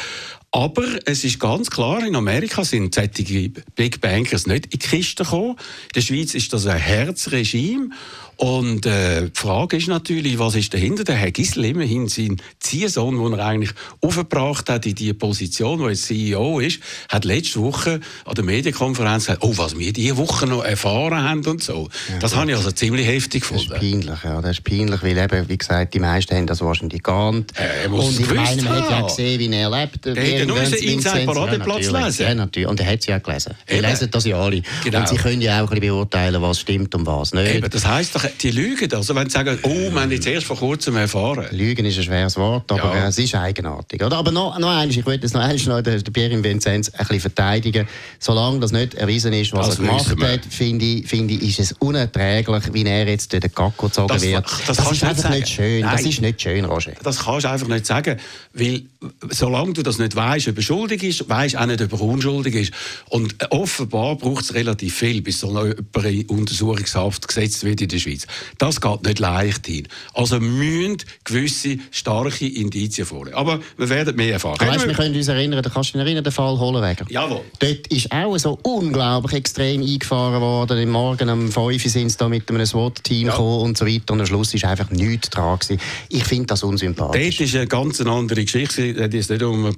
[0.56, 5.24] Aber es ist ganz klar, in Amerika sind solche Big Bankers nicht in die Kiste
[5.24, 5.56] gekommen.
[5.56, 7.90] In der Schweiz ist das ein Herzregime.
[8.36, 11.04] Und äh, die Frage ist natürlich, was ist dahinter?
[11.04, 15.86] Der Herr Gisel, immerhin sein Ziehsohn, den er eigentlich aufgebracht hat in diese Position, wo
[15.86, 20.46] er CEO ist, hat letzte Woche an der Medienkonferenz gesagt, oh, was wir diese Woche
[20.46, 21.88] noch erfahren haben und so.
[22.08, 23.68] Ja, das habe ich also ziemlich heftig gefunden.
[23.70, 24.40] Das ist peinlich, ja.
[24.40, 27.52] Das ist peinlich, weil eben, wie gesagt, die meisten haben das wahrscheinlich gar nicht.
[27.56, 30.06] Äh, und ich meine, man hat ja gesehen, wie er lebt.
[30.46, 32.22] Der ja nur unseren Inside-Paradeplatz ja, lesen.
[32.22, 32.68] Ja, natürlich.
[32.68, 33.54] Und er hat es ja gelesen.
[33.66, 34.62] Wir lesen das ja alle.
[34.82, 35.00] Genau.
[35.00, 37.54] Und sie können ja auch ein bisschen beurteilen, was stimmt und was nicht.
[37.54, 38.92] Eben, das heisst doch, die lügen.
[38.94, 41.46] Also wenn sie sagen, oh, wir haben jetzt erst vor kurzem erfahren.
[41.50, 43.08] Lügen ist ein schweres Wort, aber ja.
[43.08, 44.02] es ist eigenartig.
[44.02, 44.16] Oder?
[44.16, 47.20] Aber noch, noch eines, ich wollte jetzt noch eines noch den Pierre Vinzenz ein bisschen
[47.20, 47.86] verteidigen.
[48.18, 51.60] Solange das nicht erwiesen ist, was das er gemacht hat, finde ich, find ich, ist
[51.60, 54.44] es unerträglich, wie er jetzt durch den Gacko gezogen das, wird.
[54.66, 55.80] Das, das ist einfach nicht schön.
[55.80, 55.96] Nein.
[55.96, 56.92] Das ist nicht schön, Roger.
[57.02, 58.18] Das kannst du einfach nicht sagen,
[58.52, 58.82] weil
[59.30, 62.54] solange du das nicht weißt, ob er schuldig ist, weißt auch nicht, ob er unschuldig
[62.54, 62.72] ist.
[63.08, 67.98] Und offenbar braucht es relativ viel, bis so jemand in Untersuchungshaft gesetzt wird in der
[67.98, 68.26] Schweiz.
[68.58, 69.88] Das geht nicht leicht hin.
[70.12, 73.36] Also müssen gewisse starke Indizien vorliegen.
[73.36, 74.58] Aber wir werden mehr erfahren.
[74.60, 77.06] Weißt, wir können uns erinnern, da kannst du dich erinnern, den Fall Holenweger.
[77.08, 77.42] Jawohl.
[77.58, 80.78] Dort ist auch so unglaublich extrem eingefahren worden.
[80.78, 83.32] Am Morgen um 5 Uhr sind sie da mit einem SWAT-Team ja.
[83.32, 84.12] gekommen und so weiter.
[84.14, 85.80] Und am Schluss ist einfach nichts dran gewesen.
[86.08, 87.36] Ich finde das unsympathisch.
[87.36, 88.90] Dort ist eine ganz andere Geschichte.
[88.90, 89.74] Es ist nicht um eine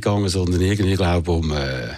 [0.00, 1.52] Bereicherung gegangen, sondern irgendwie, glaube um...
[1.52, 1.88] Äh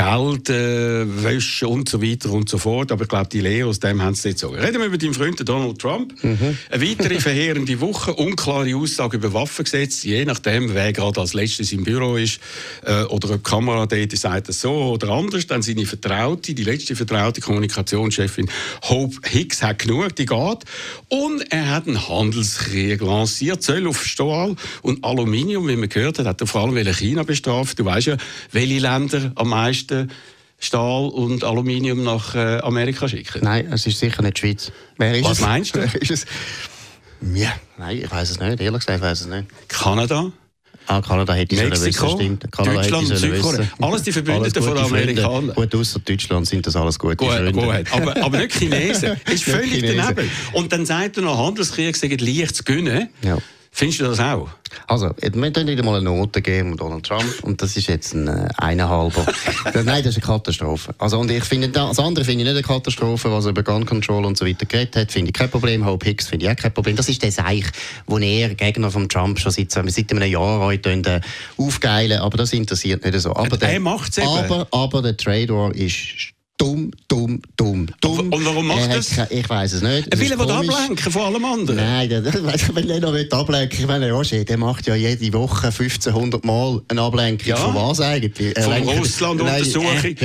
[0.00, 2.90] Geld äh, wäschen und so weiter und so fort.
[2.90, 4.48] Aber ich glaube, die Lehre aus dem haben sie nicht so.
[4.48, 6.14] Reden wir über deinen Freund Donald Trump.
[6.24, 6.56] Mhm.
[6.70, 11.84] Eine weitere verheerende Woche, unklare Aussage über Waffengesetz, je nachdem, wer gerade als letztes im
[11.84, 12.40] Büro ist
[12.86, 15.46] äh, oder ob die Kamera dort sagt es so oder anders.
[15.46, 18.48] Dann seine Vertraute, die letzte vertraute Kommunikationschefin
[18.84, 20.64] Hope Hicks hat genug, die geht.
[21.08, 26.26] Und er hat einen Handelskrieg lanciert, Zöll auf Stahl und Aluminium, wie man gehört hat,
[26.26, 27.78] hat er vor allem China bestraft.
[27.78, 28.16] Du weißt ja,
[28.50, 30.10] welche Länder am meisten meisten
[30.58, 33.40] Stahl und Aluminium nach äh, Amerika schicken?
[33.42, 34.72] Nein, es ist sicher nicht die Schweiz.
[34.98, 35.40] Wer ist Was es?
[35.40, 35.80] meinst du?
[36.00, 36.26] ist es?
[37.34, 38.60] Ja, nein, ich weiß es nicht.
[38.60, 39.46] Ehrlich gesagt, ich weiß es nicht.
[39.68, 40.32] Kanada?
[40.86, 42.52] Ah, Kanada hätte ich Mexiko, wissen, stimmt.
[42.52, 43.68] Kanada Deutschland, Südkorea.
[43.80, 45.54] Alles die Verbündeten von den Amerikanern.
[45.54, 47.52] Gut, außer Deutschland sind das alles gute gut, Freunde.
[47.52, 47.92] Gut.
[47.92, 49.20] Aber, aber nicht Chinesen.
[49.24, 50.30] Das ist völlig daneben.
[50.52, 53.08] Und dann sagt er noch, Handelskrieg sagen leicht zu gönnen.
[53.22, 53.38] Ja.
[53.70, 54.48] Findest du das auch?
[54.90, 58.26] Also, wir können nicht mal eine Note geben Donald Trump und das ist jetzt ein
[58.26, 59.24] äh, eineinhalber.
[59.84, 60.92] Nein, das ist eine Katastrophe.
[60.98, 63.86] Also, und ich finde, das andere finde ich nicht eine Katastrophe, was er über Gun
[63.86, 65.86] Control und so weiter geredet hat, finde ich kein Problem.
[65.86, 66.96] Hope Hicks finde ich auch kein Problem.
[66.96, 67.66] Das ist der Seich,
[68.08, 71.20] wo er Gegner von Trump schon seit, seit einem Jahr heute äh,
[71.56, 73.36] aufgeilen, aber das interessiert nicht so.
[73.36, 78.32] Aber der, er macht aber, aber der Trade War ist dumm, dumm, dumm, dumm.
[78.32, 79.16] Und warum macht er das?
[79.30, 80.12] Ich weiß es nicht.
[80.12, 81.76] Er will ablenken von allem anderen.
[81.76, 82.10] Nein,
[82.74, 86.82] wenn er noch ablenken will, ich meine, Roger, der macht ja jede Woche 1500 Mal
[86.88, 87.48] eine Ablenkung.
[87.48, 87.56] Ja.
[87.56, 88.58] Von was eigentlich?
[88.58, 88.72] Von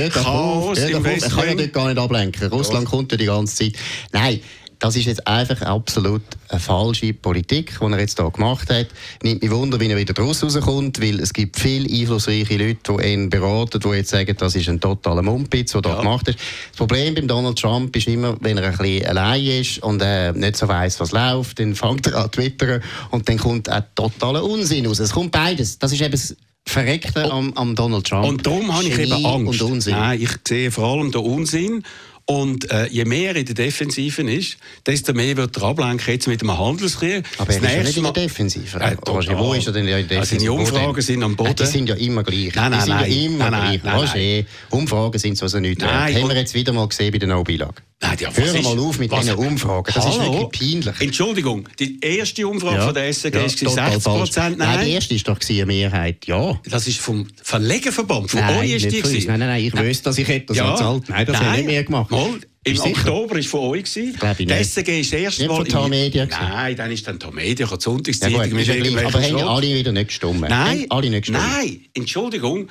[0.10, 1.32] Chaos im Westen.
[1.32, 2.50] Er kann ja dort gar nicht ablenken.
[2.50, 3.74] Russland kommt ja die ganze Zeit.
[4.12, 4.42] Nein,
[4.86, 8.86] das ist jetzt einfach absolut eine falsche Politik, die er jetzt hier gemacht hat.
[9.24, 13.08] Nimmt mich Wunder, wie er wieder daraus rauskommt, weil es gibt viele einflussreiche Leute, die
[13.08, 15.90] ihn beraten, die jetzt sagen, das ist ein totaler Mumpitz, der ja.
[15.90, 16.38] da gemacht ist.
[16.38, 20.34] Das Problem beim Donald Trump ist immer, wenn er ein bisschen allein ist und äh,
[20.34, 24.44] nicht so weiss, was läuft, dann fängt er an Twittern und dann kommt auch totaler
[24.44, 25.00] Unsinn raus.
[25.00, 25.80] Es kommt beides.
[25.80, 26.22] Das ist eben
[26.68, 28.28] Verreckte am, am Donald Trump.
[28.28, 29.88] Und darum habe ich eben Angst.
[29.88, 31.84] Nein, ich sehe vor allem den Unsinn.
[32.28, 36.28] Und äh, je mehr er in der Defensive ist, desto mehr wird er ablenken jetzt
[36.28, 37.24] mit einem Handelskrieg.
[37.38, 38.80] Aber er ist ja nicht in der Defensive.
[38.80, 40.20] Äh, Roger, wo ist er denn in der Defensive?
[40.20, 41.50] Also die Umfragen sind am Boden.
[41.50, 42.56] Nein, die sind ja immer gleich.
[42.56, 43.84] Nein, nein, die sind nein, ja immer nein, gleich.
[43.84, 47.28] Nein, Roger, Umfragen sind so nichts nein, Haben wir jetzt wieder mal gesehen bei der
[47.28, 47.84] No-Billag.
[48.02, 49.92] Nein, ja, Hör mal auf mit diesen Umfragen.
[49.94, 50.24] Das Hallo?
[50.24, 51.02] ist wirklich peinlich.
[51.02, 52.86] Entschuldigung, die erste Umfrage Ja.
[52.86, 54.20] von der SRG Ja, ist total 60 falsch.
[54.20, 54.58] Prozent.
[54.58, 56.26] Nein, Nein, die erste ist doch eine Mehrheit.
[56.28, 56.60] Ja.
[56.70, 58.32] das ist vom Verlegerverband.
[58.32, 60.72] Von Nein, euch ist die nein, nein, nein, ich wüsste, dass ich das Ja.
[60.72, 61.04] gezahlt.
[61.08, 62.12] Nein, das habe ich nicht mehr gemacht.
[62.16, 62.80] Mal, Im?
[62.80, 63.84] Oktober war von euch.
[63.84, 64.14] Gewesen.
[64.18, 64.66] Glaube ich nicht.
[64.66, 65.58] SRG ist das erste Nicht Mal...
[65.58, 66.26] von Tamedia.
[66.26, 68.78] Nein, dann ist dann Tamedia, die Ja, Sonntagszeitung gut, ja gleich.
[68.78, 70.42] irgendwelchen Aber haben alle wieder nicht gestimmt?
[70.42, 71.40] Nein, alle nicht gestimmt?
[71.48, 72.70] nein, Entschuldigung.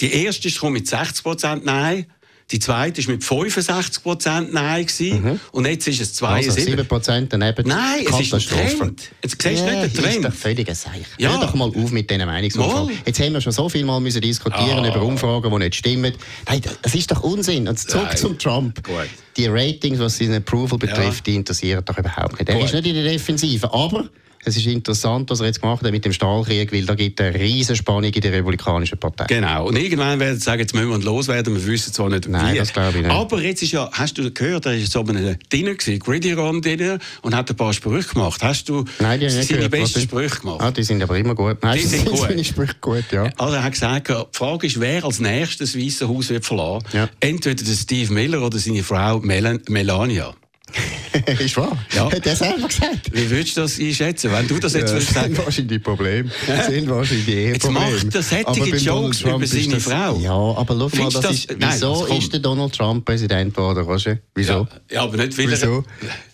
[0.00, 2.06] Die erste ist mit 60 Prozent Nein.
[2.52, 5.40] Die zweite ist mit 65 Prozent Nein gewesen.
[5.50, 6.76] Und jetzt ist es Also 72.
[6.88, 7.66] 7% daneben.
[7.68, 8.40] Nein, es ist ein.
[8.40, 9.02] Trend.
[9.20, 10.24] Jetzt siehst du Ja, nicht den Ist Trend.
[10.26, 11.06] doch völlig ein Seich.
[11.18, 11.32] Ja.
[11.32, 12.86] Hör doch mal auf mit diesen Meinungsumfragen.
[12.86, 12.94] Mal.
[13.04, 14.88] Jetzt haben wir schon so viel mal müssen diskutieren Ah.
[14.88, 16.12] über Umfragen, die nicht stimmen.
[16.48, 17.66] Nein, das ist doch Unsinn.
[17.66, 18.16] Und zurück Nein.
[18.16, 18.84] zum Trump.
[18.84, 18.94] Gut.
[19.36, 22.48] Die Ratings, was seinen Approval betrifft, die interessieren doch überhaupt nicht.
[22.48, 22.66] Er Gut.
[22.66, 24.08] ist nicht in der Defensive, aber
[24.48, 27.26] es ist interessant, was er jetzt gemacht hat mit dem Stahlkrieg, weil da gibt es
[27.26, 29.24] eine riesen Spannung in der Republikanischen Partei.
[29.26, 29.66] Genau.
[29.66, 31.52] Und irgendwann werden sie sagen, jetzt müssen wir loswerden.
[31.56, 32.58] Wir wissen zwar nicht, Nein, wie.
[32.58, 33.10] das glaube ich nicht.
[33.12, 37.00] Aber jetzt ist ja, hast du gehört, er ist so einem Dinner gewesen, Gridiron Dinner,
[37.22, 38.40] und hat ein paar Sprüche gemacht.
[38.40, 39.70] Hast du Nein, die seine gehört.
[39.72, 40.00] besten?
[40.00, 40.60] Sprüche gemacht?
[40.60, 41.58] Ah, die sind aber immer gut.
[41.62, 42.18] Nein, Die sind gut.
[42.20, 43.28] seine Sprüche gut, ja.
[43.38, 46.86] Also er hat gesagt, die Frage ist, wer als nächstes das Weiße Haus wird verlassen.
[46.92, 47.08] Ja.
[47.18, 50.32] Entweder der Steve Miller oder seine Frau Melan Melania.
[51.40, 51.76] ist wahr.
[51.94, 52.10] Ja.
[52.10, 53.10] Hat er selber gesagt.
[53.12, 55.34] Wie würdest du das einschätzen, wenn du das jetzt Ja, würdest das sagen?
[55.34, 56.30] sind wahrscheinlich Probleme.
[56.46, 58.04] Das sind wahrscheinlich die Jetzt Eheprobleme.
[58.04, 60.18] macht er Aber beim Jokes über seine das- Frau.
[60.18, 63.04] Ja, aber schau mal, das du ist, das- Nein, wieso das ist der Donald Trump
[63.04, 64.18] Präsident geworden, Roger?
[64.34, 64.52] Wieso?
[64.52, 65.84] Ja, ja, aber nicht weil Wieso?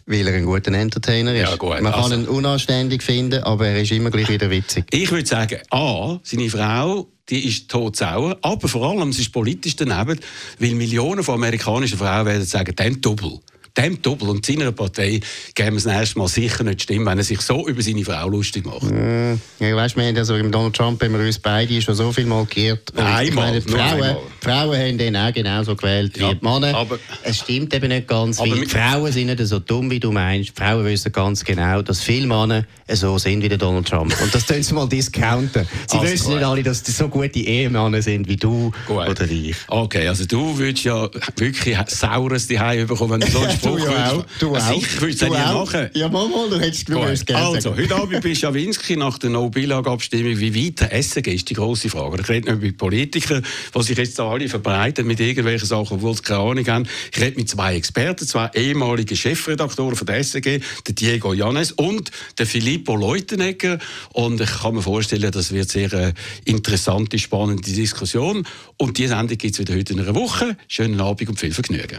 [0.04, 1.48] Weil er ein guter Entertainer ist.
[1.50, 4.84] Ja, gut, Man kann also- ihn unanständig finden, aber er ist immer gleich wieder witzig.
[4.90, 9.76] Ich würde sagen, A, seine Frau, die ist todsauer, aber vor allem, es ist politisch
[9.76, 10.18] daneben,
[10.58, 13.38] weil Millionen von amerikanischen Frauen werden sagen, dem Double.
[13.78, 15.20] Dem Double und seiner Partei
[15.54, 18.28] geben wir das nächste Mal sicher nicht stimmen, wenn er sich so über seine Frau
[18.28, 18.82] lustig macht.
[19.60, 22.26] Ja, weißt, wir haben also im Donald Trump haben wir uns beide schon so viel
[22.26, 22.92] Mal geirrt.
[22.96, 24.16] Einmal, ich meine, die Frauen, einmal.
[24.42, 26.74] die Frauen haben den auch genauso gewählt Ja, wie die Männer.
[26.76, 30.00] aber- es stimmt eben nicht ganz, Aber mit- die Frauen sind nicht so dumm, wie
[30.00, 30.50] du meinst.
[30.50, 34.14] Die Frauen wissen ganz genau, dass viele Männer so sind wie der Donald Trump.
[34.22, 35.66] Und das tun sie mal discounten.
[35.88, 39.08] Sie Also wissen nicht alle, dass die so gute Ehemänner sind wie du Gut.
[39.08, 39.56] oder ich.
[39.68, 43.78] Okay, also du würdest ja wirklich saures Zuhause bekommen, wenn du so einen Spruch du
[43.78, 44.12] ja würdest.
[44.12, 44.24] auch.
[44.38, 44.76] Du auch.
[44.76, 45.64] Ich würde es du ja auch.
[45.64, 45.90] machen.
[45.94, 49.30] Ja, mal, mal, du hättest du würdest gerne Also, heute Abend bei Schawinski nach der
[49.30, 52.20] No-Billag-Abstimmung, wie weit er essen geht, ist die grosse Frage.
[52.22, 53.44] Ich rede nicht mit Politikern,
[53.74, 56.88] die sich jetzt alle verbreiten mit irgendwelchen Sachen, obwohl sie keine Ahnung haben.
[57.12, 62.10] Ich rede mit zwei Experten, zwei ehemaligen Chefredaktoren von der SRG, der Diego Janes und
[62.38, 63.78] der Filippo Leutenegger.
[64.12, 66.12] Und ich kann mir vorstellen, das wird sehr äh,
[66.44, 68.46] interessante, spannende Diskussion.
[68.76, 70.56] Und diese Sendung gibt es wieder heute in einer Woche.
[70.68, 71.98] Schönen Abend und viel Vergnügen.